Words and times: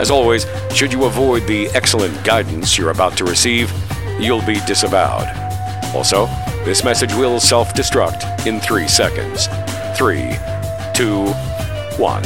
As 0.00 0.10
always, 0.10 0.46
should 0.74 0.94
you 0.94 1.04
avoid 1.04 1.46
the 1.46 1.66
excellent 1.74 2.24
guidance 2.24 2.78
you're 2.78 2.88
about 2.88 3.18
to 3.18 3.24
receive, 3.24 3.70
you'll 4.18 4.40
be 4.46 4.58
disavowed. 4.60 5.28
Also, 5.94 6.24
this 6.64 6.82
message 6.82 7.12
will 7.12 7.38
self 7.38 7.74
destruct 7.74 8.46
in 8.46 8.60
three 8.60 8.88
seconds. 8.88 9.46
Three, 9.98 10.38
two, 10.94 11.26
one. 11.98 12.22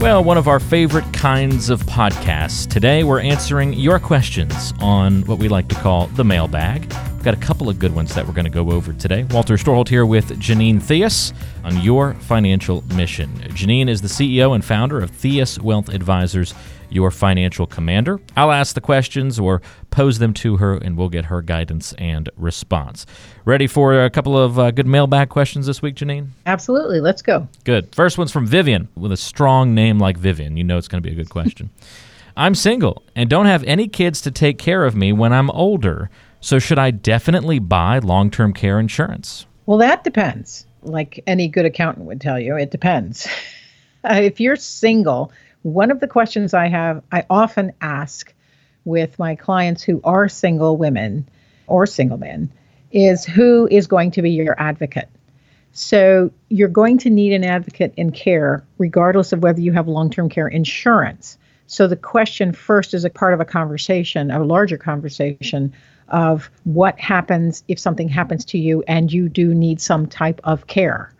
Well, 0.00 0.24
one 0.24 0.38
of 0.38 0.48
our 0.48 0.58
favorite 0.58 1.12
kinds 1.12 1.68
of 1.68 1.82
podcasts. 1.82 2.66
Today, 2.66 3.04
we're 3.04 3.20
answering 3.20 3.74
your 3.74 3.98
questions 3.98 4.72
on 4.80 5.20
what 5.26 5.38
we 5.38 5.48
like 5.48 5.68
to 5.68 5.74
call 5.74 6.06
the 6.06 6.24
mailbag. 6.24 6.90
We've 7.18 7.24
got 7.24 7.34
a 7.34 7.38
couple 7.38 7.68
of 7.68 7.80
good 7.80 7.96
ones 7.96 8.14
that 8.14 8.28
we're 8.28 8.32
going 8.32 8.44
to 8.44 8.50
go 8.50 8.70
over 8.70 8.92
today. 8.92 9.24
Walter 9.24 9.54
Storholt 9.54 9.88
here 9.88 10.06
with 10.06 10.38
Janine 10.38 10.80
Theus 10.80 11.32
on 11.64 11.82
your 11.82 12.14
financial 12.14 12.84
mission. 12.94 13.28
Janine 13.48 13.88
is 13.88 14.00
the 14.00 14.06
CEO 14.06 14.54
and 14.54 14.64
founder 14.64 15.00
of 15.00 15.10
Theus 15.10 15.58
Wealth 15.58 15.88
Advisors 15.88 16.54
your 16.90 17.10
financial 17.10 17.66
commander. 17.66 18.20
I'll 18.36 18.52
ask 18.52 18.76
the 18.76 18.80
questions 18.80 19.36
or 19.36 19.60
pose 19.90 20.20
them 20.20 20.32
to 20.34 20.58
her, 20.58 20.76
and 20.76 20.96
we'll 20.96 21.08
get 21.08 21.24
her 21.24 21.42
guidance 21.42 21.92
and 21.94 22.30
response. 22.36 23.04
Ready 23.44 23.66
for 23.66 24.04
a 24.04 24.10
couple 24.10 24.38
of 24.38 24.56
uh, 24.56 24.70
good 24.70 24.86
mailbag 24.86 25.28
questions 25.28 25.66
this 25.66 25.82
week, 25.82 25.96
Janine? 25.96 26.28
Absolutely. 26.46 27.00
Let's 27.00 27.20
go. 27.20 27.48
Good. 27.64 27.92
First 27.96 28.16
one's 28.16 28.30
from 28.30 28.46
Vivian 28.46 28.86
with 28.94 29.10
a 29.10 29.16
strong 29.16 29.74
name 29.74 29.98
like 29.98 30.16
Vivian. 30.16 30.56
You 30.56 30.62
know 30.62 30.78
it's 30.78 30.86
going 30.86 31.02
to 31.02 31.06
be 31.06 31.12
a 31.12 31.16
good 31.16 31.30
question. 31.30 31.70
I'm 32.36 32.54
single 32.54 33.02
and 33.16 33.28
don't 33.28 33.46
have 33.46 33.64
any 33.64 33.88
kids 33.88 34.20
to 34.20 34.30
take 34.30 34.58
care 34.58 34.84
of 34.84 34.94
me 34.94 35.12
when 35.12 35.32
I'm 35.32 35.50
older. 35.50 36.08
So, 36.40 36.58
should 36.58 36.78
I 36.78 36.90
definitely 36.90 37.58
buy 37.58 37.98
long 37.98 38.30
term 38.30 38.52
care 38.52 38.78
insurance? 38.78 39.46
Well, 39.66 39.78
that 39.78 40.04
depends. 40.04 40.66
Like 40.82 41.22
any 41.26 41.48
good 41.48 41.64
accountant 41.64 42.06
would 42.06 42.20
tell 42.20 42.38
you, 42.38 42.56
it 42.56 42.70
depends. 42.70 43.26
uh, 44.04 44.14
if 44.14 44.40
you're 44.40 44.56
single, 44.56 45.32
one 45.62 45.90
of 45.90 46.00
the 46.00 46.06
questions 46.06 46.54
I 46.54 46.68
have, 46.68 47.02
I 47.12 47.24
often 47.28 47.72
ask 47.80 48.32
with 48.84 49.18
my 49.18 49.34
clients 49.34 49.82
who 49.82 50.00
are 50.04 50.28
single 50.28 50.76
women 50.76 51.28
or 51.66 51.86
single 51.86 52.18
men 52.18 52.50
is 52.92 53.24
who 53.24 53.68
is 53.70 53.86
going 53.86 54.12
to 54.12 54.22
be 54.22 54.30
your 54.30 54.58
advocate? 54.58 55.08
So 55.72 56.30
you're 56.48 56.68
going 56.68 56.98
to 56.98 57.10
need 57.10 57.32
an 57.32 57.44
advocate 57.44 57.92
in 57.96 58.10
care, 58.12 58.64
regardless 58.78 59.32
of 59.32 59.42
whether 59.42 59.60
you 59.60 59.72
have 59.72 59.86
long 59.86 60.10
term 60.10 60.28
care 60.28 60.48
insurance. 60.48 61.36
So 61.66 61.86
the 61.86 61.96
question 61.96 62.52
first 62.52 62.94
is 62.94 63.04
a 63.04 63.10
part 63.10 63.34
of 63.34 63.40
a 63.40 63.44
conversation, 63.44 64.30
a 64.30 64.42
larger 64.42 64.78
conversation 64.78 65.74
of 66.08 66.50
what 66.64 66.98
happens 66.98 67.64
if 67.68 67.78
something 67.78 68.08
happens 68.08 68.44
to 68.46 68.58
you 68.58 68.82
and 68.88 69.12
you 69.12 69.28
do 69.28 69.54
need 69.54 69.80
some 69.80 70.06
type 70.06 70.40
of 70.44 70.66
care. 70.66 71.12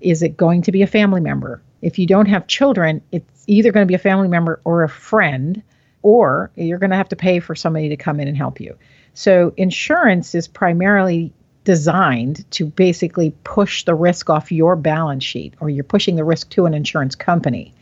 Is 0.00 0.22
it 0.22 0.36
going 0.36 0.62
to 0.62 0.72
be 0.72 0.82
a 0.82 0.86
family 0.86 1.20
member? 1.20 1.62
If 1.80 1.98
you 1.98 2.06
don't 2.06 2.26
have 2.26 2.46
children, 2.46 3.02
it's 3.12 3.44
either 3.46 3.72
going 3.72 3.86
to 3.86 3.90
be 3.90 3.94
a 3.94 3.98
family 3.98 4.28
member 4.28 4.60
or 4.64 4.82
a 4.82 4.88
friend, 4.88 5.62
or 6.02 6.50
you're 6.56 6.78
going 6.78 6.90
to 6.90 6.96
have 6.96 7.08
to 7.10 7.16
pay 7.16 7.40
for 7.40 7.54
somebody 7.54 7.88
to 7.88 7.96
come 7.96 8.20
in 8.20 8.28
and 8.28 8.36
help 8.36 8.60
you. 8.60 8.76
So 9.14 9.52
insurance 9.56 10.34
is 10.34 10.48
primarily 10.48 11.32
designed 11.64 12.50
to 12.52 12.66
basically 12.66 13.32
push 13.44 13.84
the 13.84 13.94
risk 13.94 14.28
off 14.30 14.50
your 14.50 14.74
balance 14.74 15.22
sheet, 15.22 15.54
or 15.60 15.70
you're 15.70 15.84
pushing 15.84 16.16
the 16.16 16.24
risk 16.24 16.50
to 16.50 16.66
an 16.66 16.74
insurance 16.74 17.14
company 17.14 17.72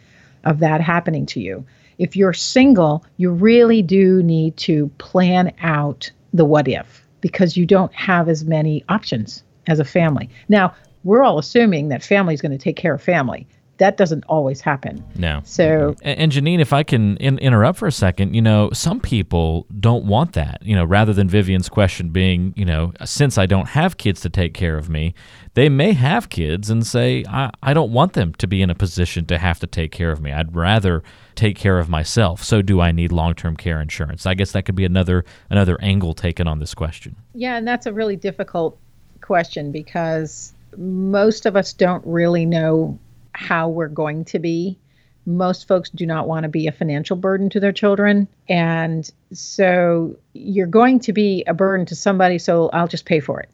of 0.44 0.58
that 0.58 0.80
happening 0.80 1.26
to 1.26 1.40
you. 1.40 1.64
If 1.98 2.16
you're 2.16 2.32
single, 2.32 3.04
you 3.16 3.30
really 3.30 3.82
do 3.82 4.22
need 4.22 4.56
to 4.58 4.88
plan 4.98 5.52
out 5.62 6.10
the 6.32 6.44
what 6.44 6.68
if 6.68 7.06
because 7.20 7.56
you 7.56 7.66
don't 7.66 7.92
have 7.94 8.28
as 8.28 8.44
many 8.44 8.84
options 8.88 9.42
as 9.66 9.78
a 9.78 9.84
family. 9.84 10.28
Now, 10.48 10.74
we're 11.04 11.22
all 11.22 11.38
assuming 11.38 11.88
that 11.88 12.02
family 12.02 12.34
is 12.34 12.40
going 12.40 12.52
to 12.52 12.58
take 12.58 12.76
care 12.76 12.94
of 12.94 13.02
family 13.02 13.46
that 13.80 13.96
doesn't 13.96 14.24
always 14.28 14.60
happen. 14.60 15.02
No. 15.16 15.40
So, 15.44 15.64
mm-hmm. 15.64 16.00
and, 16.02 16.18
and 16.20 16.32
Janine, 16.32 16.60
if 16.60 16.74
I 16.74 16.82
can 16.82 17.16
in, 17.16 17.38
interrupt 17.38 17.78
for 17.78 17.88
a 17.88 17.92
second, 17.92 18.34
you 18.34 18.42
know, 18.42 18.68
some 18.74 19.00
people 19.00 19.66
don't 19.80 20.04
want 20.04 20.34
that. 20.34 20.58
You 20.62 20.76
know, 20.76 20.84
rather 20.84 21.14
than 21.14 21.30
Vivian's 21.30 21.70
question 21.70 22.10
being, 22.10 22.52
you 22.56 22.66
know, 22.66 22.92
since 23.06 23.38
I 23.38 23.46
don't 23.46 23.68
have 23.68 23.96
kids 23.96 24.20
to 24.20 24.28
take 24.28 24.52
care 24.52 24.76
of 24.76 24.90
me, 24.90 25.14
they 25.54 25.70
may 25.70 25.94
have 25.94 26.28
kids 26.28 26.68
and 26.68 26.86
say, 26.86 27.24
I, 27.26 27.50
I 27.62 27.72
don't 27.72 27.90
want 27.90 28.12
them 28.12 28.34
to 28.34 28.46
be 28.46 28.60
in 28.60 28.68
a 28.68 28.74
position 28.74 29.24
to 29.26 29.38
have 29.38 29.58
to 29.60 29.66
take 29.66 29.92
care 29.92 30.12
of 30.12 30.20
me. 30.20 30.30
I'd 30.30 30.54
rather 30.54 31.02
take 31.34 31.56
care 31.56 31.78
of 31.78 31.88
myself. 31.88 32.42
So, 32.42 32.62
do 32.62 32.80
I 32.80 32.92
need 32.92 33.12
long 33.12 33.34
term 33.34 33.56
care 33.56 33.80
insurance? 33.80 34.26
I 34.26 34.34
guess 34.34 34.52
that 34.52 34.64
could 34.64 34.74
be 34.74 34.84
another 34.84 35.24
another 35.48 35.78
angle 35.80 36.14
taken 36.14 36.46
on 36.46 36.58
this 36.58 36.74
question. 36.74 37.16
Yeah, 37.34 37.56
and 37.56 37.66
that's 37.66 37.86
a 37.86 37.92
really 37.92 38.16
difficult 38.16 38.78
question 39.20 39.72
because 39.72 40.52
most 40.76 41.46
of 41.46 41.56
us 41.56 41.72
don't 41.72 42.04
really 42.06 42.46
know 42.46 42.98
how 43.32 43.68
we're 43.68 43.88
going 43.88 44.24
to 44.26 44.38
be. 44.38 44.78
Most 45.26 45.68
folks 45.68 45.90
do 45.90 46.06
not 46.06 46.26
want 46.26 46.44
to 46.44 46.48
be 46.48 46.66
a 46.66 46.72
financial 46.72 47.16
burden 47.16 47.50
to 47.50 47.60
their 47.60 47.72
children. 47.72 48.26
And 48.48 49.08
so 49.32 50.16
you're 50.32 50.66
going 50.66 50.98
to 51.00 51.12
be 51.12 51.44
a 51.46 51.54
burden 51.54 51.86
to 51.86 51.94
somebody, 51.94 52.38
so 52.38 52.70
I'll 52.72 52.88
just 52.88 53.04
pay 53.04 53.20
for 53.20 53.40
it. 53.40 53.50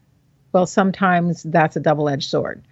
Well, 0.52 0.66
sometimes 0.66 1.42
that's 1.42 1.76
a 1.76 1.80
double 1.80 2.08
edged 2.08 2.30
sword 2.30 2.62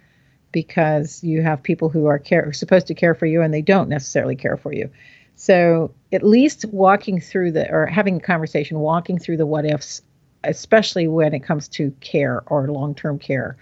because 0.51 1.23
you 1.23 1.41
have 1.41 1.61
people 1.61 1.89
who 1.89 2.05
are 2.05 2.19
care, 2.19 2.51
supposed 2.53 2.87
to 2.87 2.93
care 2.93 3.13
for 3.13 3.25
you 3.25 3.41
and 3.41 3.53
they 3.53 3.61
don't 3.61 3.89
necessarily 3.89 4.35
care 4.35 4.57
for 4.57 4.73
you. 4.73 4.89
So 5.35 5.93
at 6.11 6.23
least 6.23 6.65
walking 6.65 7.19
through 7.19 7.51
the, 7.51 7.69
or 7.69 7.85
having 7.85 8.17
a 8.17 8.21
conversation, 8.21 8.79
walking 8.79 9.19
through 9.19 9.37
the 9.37 9.45
what 9.45 9.65
ifs, 9.65 10.01
especially 10.43 11.07
when 11.07 11.33
it 11.33 11.41
comes 11.41 11.67
to 11.69 11.91
care 11.99 12.43
or 12.47 12.67
long 12.67 12.95
term 12.95 13.19
care, 13.19 13.57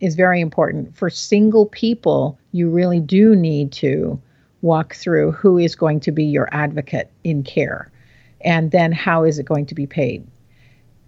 is 0.00 0.16
very 0.16 0.40
important. 0.40 0.96
For 0.96 1.08
single 1.08 1.66
people, 1.66 2.38
you 2.52 2.68
really 2.68 3.00
do 3.00 3.36
need 3.36 3.70
to 3.72 4.20
walk 4.62 4.94
through 4.94 5.32
who 5.32 5.58
is 5.58 5.76
going 5.76 6.00
to 6.00 6.10
be 6.10 6.24
your 6.24 6.48
advocate 6.50 7.10
in 7.22 7.42
care 7.42 7.90
and 8.40 8.70
then 8.70 8.92
how 8.92 9.24
is 9.24 9.38
it 9.38 9.46
going 9.46 9.66
to 9.66 9.74
be 9.74 9.86
paid. 9.86 10.26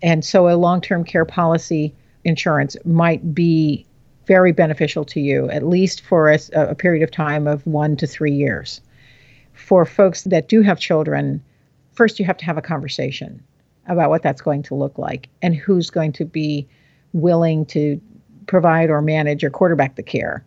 And 0.03 0.25
so 0.25 0.49
a 0.49 0.57
long 0.57 0.81
term 0.81 1.05
care 1.05 1.25
policy 1.25 1.95
insurance 2.25 2.77
might 2.85 3.35
be 3.35 3.87
very 4.27 4.53
beneficial 4.53 5.05
to 5.05 5.21
you, 5.21 5.49
at 5.51 5.67
least 5.67 6.01
for 6.01 6.31
a, 6.31 6.39
a, 6.53 6.75
period 6.75 7.03
of 7.03 7.11
time 7.11 7.47
of 7.47 7.67
one 7.67 7.97
to 7.97 8.07
three 8.07 8.33
years. 8.33 8.81
For 9.55 9.85
folks 9.85 10.25
that 10.25 10.49
do 10.49 10.63
have 10.63 10.79
children, 10.79 11.43
first 11.93 12.19
you 12.19 12.25
have 12.27 12.37
to 12.39 12.45
have 12.45 12.59
a 12.59 12.63
conversation 12.63 13.43
about 13.87 14.11
what 14.11 14.23
that's 14.23 14.43
going 14.43 14.63
to 14.65 14.75
look 14.75 14.99
like 14.99 15.29
and 15.43 15.55
who's 15.55 15.91
going 15.91 16.13
to 16.13 16.25
be 16.25 16.69
willing 17.13 17.65
to 17.67 18.01
provide 18.47 18.91
or 18.91 19.01
manage 19.01 19.45
or 19.45 19.51
quarterback 19.51 19.97
the 19.97 20.03
care? 20.03 20.45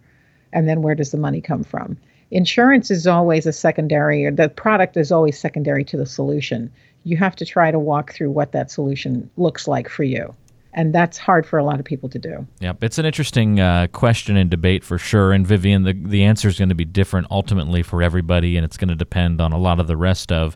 And 0.51 0.67
then 0.67 0.81
where 0.81 0.95
does 0.95 1.11
the 1.11 1.17
money 1.17 1.41
come 1.41 1.63
from? 1.63 1.97
Insurance 2.31 2.91
is 2.91 3.07
always 3.07 3.45
a 3.45 3.53
secondary, 3.53 4.25
or 4.25 4.31
the 4.31 4.49
product 4.49 4.97
is 4.97 5.11
always 5.11 5.39
secondary 5.39 5.83
to 5.85 5.97
the 5.97 6.05
solution. 6.05 6.71
You 7.03 7.17
have 7.17 7.35
to 7.37 7.45
try 7.45 7.71
to 7.71 7.79
walk 7.79 8.13
through 8.13 8.31
what 8.31 8.51
that 8.51 8.69
solution 8.69 9.29
looks 9.37 9.67
like 9.67 9.89
for 9.89 10.03
you. 10.03 10.35
And 10.73 10.93
that's 10.93 11.17
hard 11.17 11.45
for 11.45 11.57
a 11.57 11.63
lot 11.63 11.79
of 11.79 11.85
people 11.85 12.09
to 12.09 12.19
do. 12.19 12.47
Yep, 12.59 12.83
it's 12.83 12.97
an 12.97 13.05
interesting 13.05 13.59
uh, 13.59 13.87
question 13.91 14.37
and 14.37 14.49
debate 14.49 14.83
for 14.83 14.97
sure. 14.97 15.31
And 15.33 15.45
Vivian, 15.45 15.83
the, 15.83 15.93
the 15.93 16.23
answer 16.23 16.47
is 16.47 16.59
going 16.59 16.69
to 16.69 16.75
be 16.75 16.85
different 16.85 17.27
ultimately 17.31 17.81
for 17.81 18.03
everybody, 18.03 18.55
and 18.55 18.63
it's 18.63 18.77
going 18.77 18.89
to 18.89 18.95
depend 18.95 19.41
on 19.41 19.51
a 19.51 19.57
lot 19.57 19.79
of 19.79 19.87
the 19.87 19.97
rest 19.97 20.31
of 20.31 20.55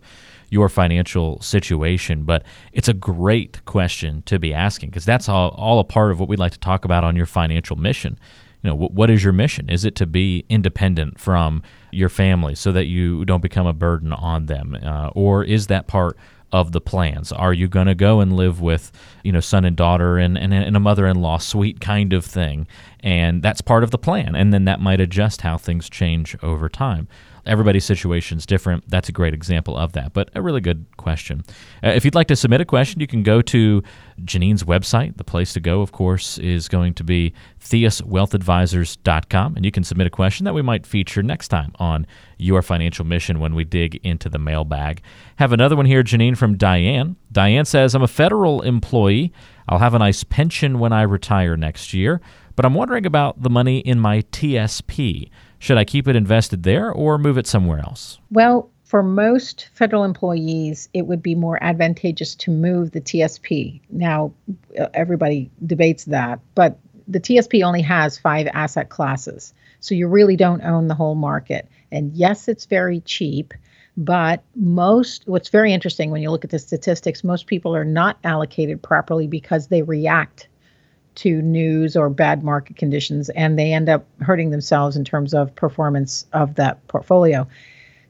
your 0.49 0.69
financial 0.69 1.41
situation. 1.41 2.23
But 2.23 2.43
it's 2.73 2.87
a 2.87 2.93
great 2.93 3.65
question 3.65 4.21
to 4.27 4.37
be 4.37 4.53
asking 4.53 4.89
because 4.89 5.05
that's 5.05 5.27
all, 5.27 5.49
all 5.49 5.79
a 5.79 5.83
part 5.83 6.11
of 6.11 6.19
what 6.19 6.29
we'd 6.29 6.39
like 6.39 6.51
to 6.51 6.59
talk 6.59 6.85
about 6.85 7.03
on 7.03 7.15
your 7.15 7.25
financial 7.25 7.75
mission. 7.75 8.19
You 8.61 8.69
know, 8.69 8.75
what 8.75 9.09
is 9.09 9.23
your 9.23 9.33
mission? 9.33 9.67
Is 9.67 9.83
it 9.83 9.95
to 9.95 10.05
be 10.05 10.45
independent 10.47 11.19
from 11.19 11.63
your 11.91 12.07
family 12.07 12.55
so 12.55 12.71
that 12.71 12.85
you 12.85 13.25
don't 13.25 13.41
become 13.41 13.67
a 13.67 13.73
burden 13.73 14.13
on 14.13 14.45
them? 14.45 14.77
Uh, 14.81 15.09
or 15.09 15.43
is 15.43 15.67
that 15.67 15.87
part 15.87 16.17
of 16.53 16.71
the 16.71 16.79
plans? 16.79 17.31
Are 17.31 17.51
you 17.51 17.67
going 17.67 17.87
to 17.87 17.95
go 17.95 18.21
and 18.21 18.31
live 18.31 18.61
with, 18.61 18.91
you 19.23 19.31
know, 19.31 19.39
son 19.41 19.65
and 19.65 19.75
daughter 19.75 20.17
and, 20.17 20.37
and, 20.37 20.53
and 20.53 20.77
a 20.77 20.79
mother-in-law 20.79 21.39
suite 21.39 21.81
kind 21.81 22.13
of 22.13 22.23
thing? 22.23 22.67
And 23.01 23.41
that's 23.41 23.59
part 23.59 23.83
of 23.83 23.91
the 23.91 23.97
plan. 23.97 24.35
And 24.35 24.53
then 24.53 24.65
that 24.65 24.79
might 24.79 25.01
adjust 25.01 25.41
how 25.41 25.57
things 25.57 25.89
change 25.89 26.37
over 26.41 26.69
time. 26.69 27.07
Everybody's 27.45 27.83
situation 27.83 28.37
is 28.37 28.45
different. 28.45 28.89
That's 28.89 29.09
a 29.09 29.11
great 29.11 29.33
example 29.33 29.77
of 29.77 29.91
that, 29.93 30.13
but 30.13 30.29
a 30.33 30.41
really 30.41 30.61
good 30.61 30.85
question. 30.95 31.43
Uh, 31.83 31.89
if 31.89 32.05
you'd 32.05 32.15
like 32.15 32.27
to 32.27 32.35
submit 32.37 32.61
a 32.61 32.65
question, 32.65 33.01
you 33.01 33.07
can 33.07 33.21
go 33.21 33.41
to 33.41 33.83
Janine's 34.23 34.63
website. 34.63 35.17
The 35.17 35.25
place 35.25 35.51
to 35.53 35.59
go, 35.59 35.81
of 35.81 35.91
course, 35.91 36.37
is 36.37 36.69
going 36.69 36.93
to 36.95 37.03
be 37.03 37.33
theuswealthadvisors.com, 37.59 39.55
and 39.55 39.65
you 39.65 39.71
can 39.71 39.83
submit 39.83 40.07
a 40.07 40.09
question 40.09 40.45
that 40.45 40.53
we 40.53 40.61
might 40.61 40.85
feature 40.85 41.21
next 41.21 41.49
time 41.49 41.73
on 41.79 42.07
Your 42.37 42.61
Financial 42.61 43.03
Mission 43.03 43.39
when 43.39 43.55
we 43.55 43.65
dig 43.65 43.99
into 44.03 44.29
the 44.29 44.39
mailbag. 44.39 45.01
Have 45.35 45.51
another 45.51 45.75
one 45.75 45.85
here, 45.85 46.03
Janine, 46.03 46.37
from 46.37 46.55
Diane. 46.57 47.17
Diane 47.31 47.65
says, 47.65 47.93
I'm 47.93 48.03
a 48.03 48.07
federal 48.07 48.61
employee. 48.61 49.33
I'll 49.67 49.79
have 49.79 49.93
a 49.93 49.99
nice 49.99 50.23
pension 50.23 50.79
when 50.79 50.93
I 50.93 51.01
retire 51.01 51.57
next 51.57 51.93
year, 51.93 52.21
but 52.55 52.65
I'm 52.65 52.73
wondering 52.73 53.05
about 53.05 53.41
the 53.41 53.49
money 53.49 53.79
in 53.79 53.99
my 53.99 54.21
TSP. 54.21 55.29
Should 55.63 55.77
I 55.77 55.85
keep 55.85 56.09
it 56.09 56.17
invested 56.17 56.63
there 56.63 56.91
or 56.91 57.17
move 57.17 57.37
it 57.37 57.47
somewhere 57.47 57.79
else? 57.79 58.19
Well, 58.29 58.69
for 58.83 59.01
most 59.01 59.69
federal 59.73 60.03
employees, 60.03 60.89
it 60.93 61.07
would 61.07 61.23
be 61.23 61.35
more 61.35 61.57
advantageous 61.63 62.35
to 62.35 62.51
move 62.51 62.91
the 62.91 62.99
TSP. 62.99 63.79
Now, 63.89 64.33
uh, 64.77 64.87
everybody 64.93 65.49
debates 65.65 66.03
that, 66.03 66.41
but 66.53 66.79
the 67.07 67.21
TSP 67.21 67.63
only 67.63 67.81
has 67.81 68.17
five 68.17 68.49
asset 68.53 68.89
classes. 68.89 69.53
So 69.79 69.95
you 69.95 70.09
really 70.09 70.35
don't 70.35 70.65
own 70.65 70.89
the 70.89 70.95
whole 70.95 71.15
market. 71.15 71.69
And 71.93 72.11
yes, 72.11 72.49
it's 72.49 72.65
very 72.65 72.99
cheap, 72.99 73.53
but 73.95 74.43
most, 74.57 75.23
what's 75.27 75.47
very 75.47 75.71
interesting 75.71 76.11
when 76.11 76.21
you 76.21 76.29
look 76.29 76.43
at 76.43 76.49
the 76.49 76.59
statistics, 76.59 77.23
most 77.23 77.47
people 77.47 77.73
are 77.73 77.85
not 77.85 78.17
allocated 78.25 78.83
properly 78.83 79.27
because 79.27 79.67
they 79.67 79.81
react 79.81 80.49
to 81.15 81.41
news 81.41 81.95
or 81.95 82.09
bad 82.09 82.43
market 82.43 82.77
conditions 82.77 83.29
and 83.29 83.57
they 83.57 83.73
end 83.73 83.89
up 83.89 84.05
hurting 84.21 84.49
themselves 84.49 84.95
in 84.95 85.05
terms 85.05 85.33
of 85.33 85.55
performance 85.55 86.25
of 86.33 86.55
that 86.55 86.85
portfolio. 86.87 87.47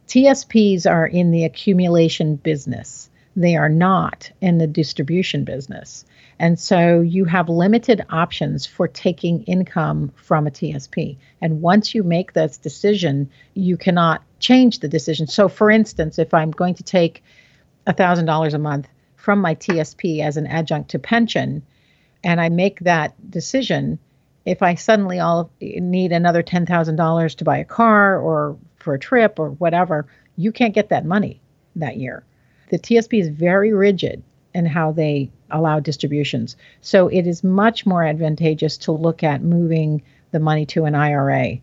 TSPs 0.07 0.89
are 0.89 1.07
in 1.07 1.31
the 1.31 1.43
accumulation 1.43 2.35
business. 2.35 3.09
They 3.35 3.55
are 3.55 3.69
not 3.69 4.31
in 4.41 4.57
the 4.57 4.67
distribution 4.67 5.43
business. 5.43 6.05
And 6.39 6.59
so 6.59 7.01
you 7.01 7.25
have 7.25 7.47
limited 7.49 8.05
options 8.09 8.65
for 8.65 8.87
taking 8.87 9.43
income 9.43 10.11
from 10.15 10.47
a 10.47 10.51
TSP. 10.51 11.17
And 11.41 11.61
once 11.61 11.95
you 11.95 12.03
make 12.03 12.33
this 12.33 12.57
decision, 12.57 13.29
you 13.53 13.77
cannot 13.77 14.23
change 14.39 14.79
the 14.79 14.87
decision. 14.87 15.27
So, 15.27 15.47
for 15.47 15.71
instance, 15.71 16.19
if 16.19 16.33
I'm 16.33 16.51
going 16.51 16.75
to 16.75 16.83
take 16.83 17.23
$1,000 17.87 18.53
a 18.53 18.57
month 18.57 18.87
from 19.15 19.39
my 19.39 19.55
TSP 19.55 20.19
as 20.21 20.37
an 20.37 20.47
adjunct 20.47 20.89
to 20.91 20.99
pension, 20.99 21.63
and 22.23 22.39
I 22.39 22.49
make 22.49 22.79
that 22.81 23.13
decision, 23.29 23.99
if 24.45 24.61
I 24.61 24.75
suddenly 24.75 25.19
all 25.19 25.51
need 25.61 26.11
another 26.11 26.43
$10,000 26.43 27.35
to 27.35 27.43
buy 27.43 27.57
a 27.57 27.65
car 27.65 28.19
or 28.19 28.57
for 28.77 28.93
a 28.93 28.99
trip 28.99 29.39
or 29.39 29.51
whatever, 29.51 30.07
you 30.37 30.51
can't 30.51 30.75
get 30.75 30.89
that 30.89 31.05
money 31.05 31.41
that 31.75 31.97
year. 31.97 32.23
The 32.69 32.79
TSP 32.79 33.19
is 33.19 33.29
very 33.29 33.73
rigid 33.73 34.23
in 34.53 34.65
how 34.65 34.91
they 34.91 35.31
allow 35.51 35.79
distributions. 35.79 36.55
So 36.81 37.07
it 37.07 37.27
is 37.27 37.43
much 37.43 37.85
more 37.85 38.03
advantageous 38.03 38.77
to 38.79 38.91
look 38.91 39.23
at 39.23 39.41
moving 39.41 40.01
the 40.31 40.39
money 40.39 40.65
to 40.67 40.85
an 40.85 40.95
IRA 40.95 41.57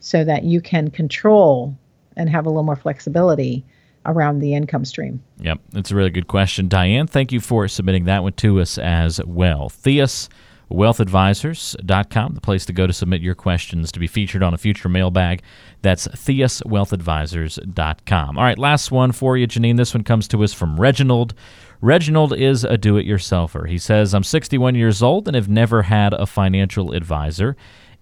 so 0.00 0.24
that 0.24 0.44
you 0.44 0.60
can 0.60 0.90
control 0.90 1.76
and 2.16 2.28
have 2.28 2.46
a 2.46 2.48
little 2.48 2.62
more 2.62 2.76
flexibility 2.76 3.64
around 4.06 4.40
the 4.40 4.54
income 4.54 4.84
stream? 4.84 5.22
Yep, 5.40 5.60
that's 5.70 5.90
a 5.90 5.96
really 5.96 6.10
good 6.10 6.28
question. 6.28 6.68
Diane, 6.68 7.06
thank 7.06 7.32
you 7.32 7.40
for 7.40 7.66
submitting 7.68 8.04
that 8.04 8.22
one 8.22 8.34
to 8.34 8.60
us 8.60 8.76
as 8.78 9.20
well. 9.24 9.70
Theus 9.70 10.28
wealthadvisors.com, 10.70 12.34
the 12.34 12.40
place 12.40 12.64
to 12.66 12.72
go 12.72 12.86
to 12.86 12.92
submit 12.92 13.20
your 13.20 13.34
questions 13.34 13.90
to 13.92 14.00
be 14.00 14.06
featured 14.06 14.42
on 14.42 14.54
a 14.54 14.58
future 14.58 14.88
mailbag. 14.88 15.42
That's 15.82 16.08
theuswealthadvisors.com. 16.08 18.38
All 18.38 18.44
right, 18.44 18.58
last 18.58 18.90
one 18.90 19.12
for 19.12 19.36
you, 19.36 19.46
Janine. 19.46 19.76
This 19.76 19.92
one 19.94 20.04
comes 20.04 20.26
to 20.28 20.42
us 20.42 20.54
from 20.54 20.80
Reginald. 20.80 21.34
Reginald 21.80 22.36
is 22.36 22.64
a 22.64 22.76
do 22.78 22.96
it 22.96 23.06
yourselfer. 23.06 23.68
He 23.68 23.78
says, 23.78 24.14
I'm 24.14 24.24
61 24.24 24.74
years 24.74 25.02
old 25.02 25.28
and 25.28 25.34
have 25.34 25.48
never 25.48 25.82
had 25.82 26.14
a 26.14 26.26
financial 26.26 26.92
advisor. 26.92 27.56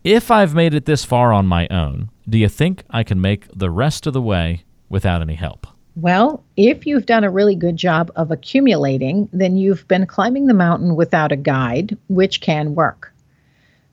If 0.05 0.31
I've 0.31 0.55
made 0.55 0.75
it 0.75 0.85
this 0.85 1.05
far 1.05 1.33
on 1.33 1.47
my 1.47 1.67
own, 1.69 2.11
do 2.29 2.39
you 2.39 2.49
think 2.49 2.85
I 2.91 3.03
can 3.03 3.21
make 3.21 3.49
the 3.53 3.71
rest 3.71 4.07
of 4.07 4.13
the 4.13 4.23
way 4.23 4.63
without 4.89 5.23
any 5.23 5.35
help? 5.35 5.67
Well, 5.95 6.43
if 6.57 6.87
you've 6.87 7.07
done 7.07 7.25
a 7.25 7.31
really 7.31 7.55
good 7.55 7.77
job 7.77 8.11
of 8.17 8.31
accumulating, 8.31 9.29
then 9.33 9.57
you've 9.57 9.87
been 9.89 10.07
climbing 10.07 10.47
the 10.47 10.55
mountain 10.55 10.97
without 10.97 11.33
a 11.33 11.37
guide, 11.37 11.99
which 12.09 12.41
can 12.41 12.75
work. 12.75 13.13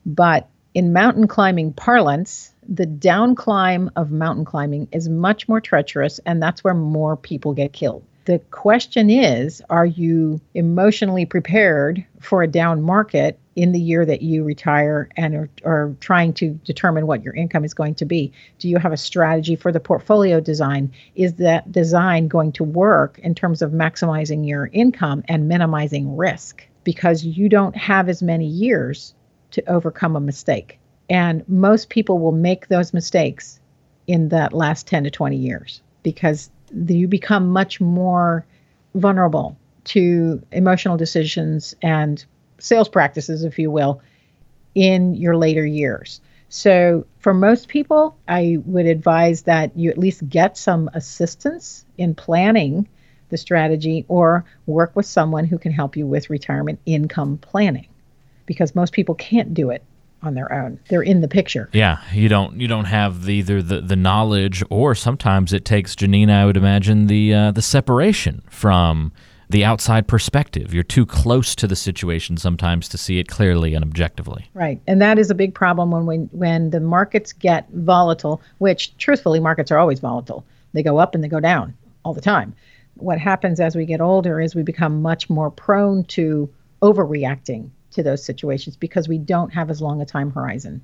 But 0.06 0.48
in 0.72 0.94
mountain 0.94 1.28
climbing 1.28 1.74
parlance, 1.74 2.54
the 2.66 2.86
down 2.86 3.34
climb 3.34 3.90
of 3.96 4.10
mountain 4.10 4.44
climbing 4.46 4.88
is 4.92 5.08
much 5.08 5.46
more 5.46 5.60
treacherous, 5.60 6.20
and 6.24 6.42
that's 6.42 6.64
where 6.64 6.74
more 6.74 7.16
people 7.16 7.52
get 7.52 7.72
killed. 7.72 8.02
The 8.30 8.38
question 8.52 9.10
is 9.10 9.60
are 9.70 9.84
you 9.84 10.40
emotionally 10.54 11.26
prepared 11.26 12.06
for 12.20 12.44
a 12.44 12.46
down 12.46 12.80
market 12.80 13.40
in 13.56 13.72
the 13.72 13.80
year 13.80 14.06
that 14.06 14.22
you 14.22 14.44
retire 14.44 15.08
and 15.16 15.34
are, 15.34 15.50
are, 15.64 15.96
trying 15.98 16.34
to 16.34 16.50
determine 16.64 17.08
what 17.08 17.24
your 17.24 17.34
income 17.34 17.64
is 17.64 17.74
going 17.74 17.96
to 17.96 18.04
be? 18.04 18.30
Do 18.60 18.68
you 18.68 18.78
have 18.78 18.92
a 18.92 18.96
strategy 18.96 19.56
for 19.56 19.72
the 19.72 19.80
portfolio 19.80 20.38
design? 20.38 20.92
Is 21.16 21.34
that 21.38 21.72
design 21.72 22.28
going 22.28 22.52
to 22.52 22.62
work 22.62 23.18
in 23.18 23.34
terms 23.34 23.62
of 23.62 23.72
maximizing 23.72 24.46
your 24.46 24.70
income 24.72 25.24
and 25.26 25.48
minimizing 25.48 26.16
risk? 26.16 26.64
Because 26.84 27.24
you 27.24 27.48
don't 27.48 27.76
have 27.76 28.08
as 28.08 28.22
many 28.22 28.46
years 28.46 29.12
to 29.50 29.68
overcome 29.68 30.14
a 30.14 30.20
mistake. 30.20 30.78
And 31.08 31.42
most 31.48 31.90
people 31.90 32.20
will 32.20 32.30
make 32.30 32.68
those 32.68 32.94
mistakes 32.94 33.58
in 34.06 34.28
that 34.28 34.52
last 34.52 34.86
10 34.86 35.02
to 35.02 35.10
20 35.10 35.36
years 35.36 35.82
because 36.04 36.48
you 36.72 37.08
become 37.08 37.50
much 37.50 37.80
more 37.80 38.44
vulnerable 38.94 39.56
to 39.84 40.42
emotional 40.52 40.96
decisions 40.96 41.74
and 41.82 42.24
sales 42.58 42.88
practices, 42.88 43.44
if 43.44 43.58
you 43.58 43.70
will, 43.70 44.00
in 44.74 45.14
your 45.14 45.36
later 45.36 45.64
years. 45.64 46.20
So, 46.48 47.06
for 47.18 47.32
most 47.32 47.68
people, 47.68 48.16
I 48.26 48.58
would 48.64 48.86
advise 48.86 49.42
that 49.42 49.76
you 49.76 49.90
at 49.90 49.98
least 49.98 50.28
get 50.28 50.56
some 50.56 50.90
assistance 50.94 51.84
in 51.96 52.14
planning 52.14 52.88
the 53.28 53.36
strategy 53.36 54.04
or 54.08 54.44
work 54.66 54.96
with 54.96 55.06
someone 55.06 55.44
who 55.44 55.58
can 55.58 55.70
help 55.70 55.96
you 55.96 56.06
with 56.06 56.28
retirement 56.28 56.80
income 56.86 57.38
planning 57.38 57.86
because 58.46 58.74
most 58.74 58.92
people 58.92 59.14
can't 59.14 59.54
do 59.54 59.70
it 59.70 59.84
on 60.22 60.34
their 60.34 60.52
own. 60.52 60.78
They're 60.88 61.02
in 61.02 61.20
the 61.20 61.28
picture. 61.28 61.68
Yeah, 61.72 61.98
you 62.12 62.28
don't 62.28 62.60
you 62.60 62.68
don't 62.68 62.86
have 62.86 63.24
the, 63.24 63.34
either 63.34 63.62
the 63.62 63.80
the 63.80 63.96
knowledge 63.96 64.62
or 64.70 64.94
sometimes 64.94 65.52
it 65.52 65.64
takes 65.64 65.94
Janine. 65.94 66.30
I 66.30 66.44
would 66.46 66.56
imagine 66.56 67.06
the 67.06 67.34
uh, 67.34 67.50
the 67.52 67.62
separation 67.62 68.42
from 68.50 69.12
the 69.48 69.64
outside 69.64 70.06
perspective. 70.06 70.72
You're 70.72 70.84
too 70.84 71.04
close 71.04 71.54
to 71.56 71.66
the 71.66 71.74
situation 71.74 72.36
sometimes 72.36 72.88
to 72.88 72.98
see 72.98 73.18
it 73.18 73.28
clearly 73.28 73.74
and 73.74 73.84
objectively. 73.84 74.48
Right, 74.54 74.80
and 74.86 75.02
that 75.02 75.18
is 75.18 75.30
a 75.30 75.34
big 75.34 75.54
problem 75.54 75.90
when 75.90 76.06
when 76.06 76.28
when 76.32 76.70
the 76.70 76.80
markets 76.80 77.32
get 77.32 77.68
volatile. 77.72 78.40
Which, 78.58 78.96
truthfully, 78.98 79.40
markets 79.40 79.70
are 79.70 79.78
always 79.78 80.00
volatile. 80.00 80.44
They 80.72 80.82
go 80.82 80.98
up 80.98 81.14
and 81.14 81.24
they 81.24 81.28
go 81.28 81.40
down 81.40 81.74
all 82.04 82.14
the 82.14 82.20
time. 82.20 82.54
What 82.94 83.18
happens 83.18 83.60
as 83.60 83.74
we 83.74 83.86
get 83.86 84.00
older 84.00 84.40
is 84.40 84.54
we 84.54 84.62
become 84.62 85.02
much 85.02 85.30
more 85.30 85.50
prone 85.50 86.04
to 86.04 86.48
overreacting 86.82 87.70
to 87.92 88.02
those 88.02 88.24
situations 88.24 88.76
because 88.76 89.08
we 89.08 89.18
don't 89.18 89.52
have 89.52 89.70
as 89.70 89.80
long 89.80 90.00
a 90.00 90.06
time 90.06 90.30
horizon. 90.30 90.82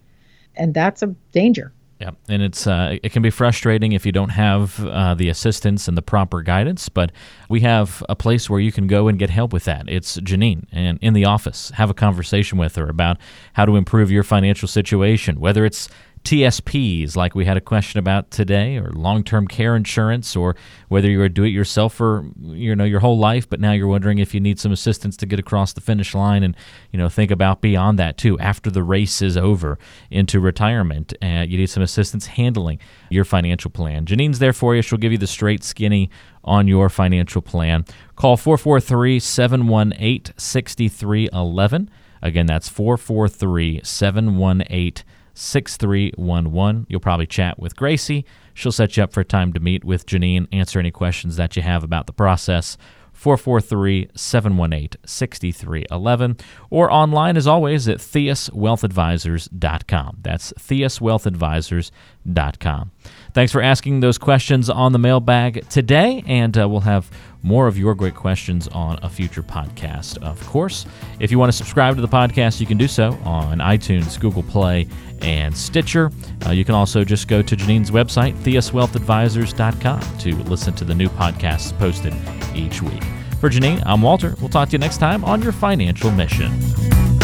And 0.57 0.75
that's 0.75 1.03
a 1.03 1.09
danger. 1.33 1.73
Yeah, 2.01 2.11
and 2.29 2.43
it's 2.43 2.67
uh, 2.67 2.99
it 3.03 3.13
can 3.13 3.23
be 3.23 3.31
frustrating 3.31 3.93
if 3.93 4.05
you 4.05 4.13
don't 4.13 4.29
have 4.29 4.85
uh, 4.85 5.15
the 5.15 5.31
assistance 5.31 5.89
and 5.89 5.97
the 5.97 6.03
proper 6.03 6.43
guidance. 6.43 6.91
But 6.91 7.11
we 7.49 7.61
have 7.61 8.05
a 8.07 8.15
place 8.15 8.51
where 8.51 8.61
you 8.61 8.71
can 8.71 8.87
go 8.87 9.09
and 9.09 9.19
get 9.19 9.31
help 9.31 9.51
with 9.51 9.65
that. 9.65 9.89
It's 9.89 10.19
Janine, 10.19 10.67
and 10.71 10.99
in 11.01 11.15
the 11.15 11.25
office, 11.25 11.71
have 11.71 11.89
a 11.89 11.95
conversation 11.95 12.59
with 12.59 12.77
her 12.77 12.91
about 12.91 13.17
how 13.55 13.65
to 13.65 13.77
improve 13.77 14.11
your 14.11 14.25
financial 14.25 14.69
situation. 14.69 15.41
Whether 15.41 15.65
it's 15.65 15.89
TSPs, 16.27 17.15
like 17.15 17.37
we 17.37 17.45
had 17.45 17.57
a 17.57 17.61
question 17.61 18.01
about 18.01 18.33
today, 18.33 18.79
or 18.79 18.91
long-term 18.91 19.47
care 19.47 19.77
insurance, 19.77 20.35
or 20.35 20.57
whether 20.89 21.09
you're 21.09 21.27
a 21.27 21.29
do-it-yourself 21.29 21.95
for 21.95 22.29
you 22.43 22.75
know 22.75 22.83
your 22.83 22.99
whole 22.99 23.17
life, 23.17 23.49
but 23.49 23.61
now 23.61 23.71
you're 23.71 23.87
wondering 23.87 24.19
if 24.19 24.35
you 24.35 24.41
need 24.41 24.59
some 24.59 24.73
assistance 24.73 25.17
to 25.19 25.25
get 25.25 25.39
across 25.39 25.73
the 25.73 25.81
finish 25.81 26.17
line, 26.17 26.43
and 26.43 26.57
you 26.91 26.99
know 26.99 27.09
think 27.09 27.31
about 27.31 27.61
beyond 27.61 27.97
that 28.01 28.19
too. 28.19 28.37
After 28.41 28.73
the 28.73 28.83
race 28.83 29.23
is 29.23 29.37
over 29.37 29.79
into 30.11 30.41
retirement, 30.41 31.15
uh, 31.23 31.45
you 31.47 31.59
need 31.59 31.71
some 31.71 31.85
assistance 31.85 32.27
handling 32.27 32.81
your 33.09 33.25
financial 33.25 33.71
plan. 33.71 34.05
Janine's 34.05 34.41
there 34.41 34.53
for 34.53 34.75
you. 34.75 34.83
She'll 34.83 34.99
give 34.99 35.13
you 35.13 35.19
the 35.19 35.29
straight, 35.29 35.63
skinny 35.63 36.11
on 36.43 36.67
your 36.67 36.89
financial 36.89 37.41
plan. 37.41 37.85
Call 38.17 38.37
443 38.37 39.21
718 39.21 40.35
6311. 40.37 41.89
Again, 42.21 42.47
that's 42.47 42.69
443 42.69 43.83
718 43.85 45.05
6311. 45.37 46.87
You'll 46.89 47.01
probably 47.01 47.27
chat 47.27 47.59
with 47.59 47.77
Gracie. 47.77 48.25
She'll 48.55 48.73
set 48.73 48.97
you 48.97 49.03
up 49.03 49.13
for 49.13 49.21
a 49.21 49.25
time 49.25 49.53
to 49.53 49.61
meet 49.61 49.85
with 49.85 50.07
Janine, 50.07 50.49
answer 50.51 50.79
any 50.79 50.91
questions 50.91 51.37
that 51.37 51.57
you 51.57 51.63
have 51.63 51.85
about 51.85 52.07
the 52.07 52.13
process. 52.13 52.79
443 53.17 54.11
718 54.15 55.01
6311, 55.07 56.37
or 56.69 56.93
online 56.93 57.39
as 57.39 57.47
always 57.47 57.89
at 57.89 57.97
theuswealthadvisors.com. 57.99 60.19
That's 60.21 60.53
theuswealthadvisors.com. 60.53 62.91
Thanks 63.37 63.53
for 63.53 63.61
asking 63.61 64.01
those 64.01 64.17
questions 64.17 64.71
on 64.71 64.93
the 64.93 64.99
mailbag 64.99 65.69
today, 65.69 66.25
and 66.27 66.57
uh, 66.57 66.67
we'll 66.67 66.81
have 66.81 67.11
more 67.43 67.67
of 67.67 67.77
your 67.77 67.95
great 67.95 68.15
questions 68.15 68.67
on 68.69 68.99
a 69.03 69.11
future 69.11 69.43
podcast, 69.43 70.17
of 70.23 70.43
course. 70.47 70.87
If 71.21 71.31
you 71.31 71.39
want 71.39 71.53
to 71.53 71.57
subscribe 71.59 71.97
to 71.97 72.01
the 72.01 72.09
podcast, 72.09 72.63
you 72.63 72.67
can 72.67 72.79
do 72.79 72.89
so 72.89 73.13
on 73.25 73.59
iTunes, 73.59 74.19
Google 74.19 74.43
Play, 74.43 74.89
and 75.21 75.55
Stitcher. 75.55 76.11
Uh, 76.47 76.53
you 76.53 76.65
can 76.65 76.75
also 76.75 77.05
just 77.05 77.29
go 77.29 77.43
to 77.43 77.55
Janine's 77.55 77.91
website, 77.91 78.33
theuswealthadvisors.com, 78.37 80.19
to 80.21 80.35
listen 80.45 80.73
to 80.73 80.87
the 80.87 80.95
new 80.95 81.11
podcasts 81.11 81.79
posted 81.79 82.15
each 82.57 82.81
week. 82.81 83.03
For 83.39 83.51
Janine, 83.51 83.83
I'm 83.85 84.01
Walter. 84.01 84.35
We'll 84.41 84.49
talk 84.49 84.71
to 84.71 84.73
you 84.73 84.79
next 84.79 84.97
time 84.97 85.27
on 85.27 85.43
your 85.43 85.53
financial 85.53 86.11
mission. 86.11 87.16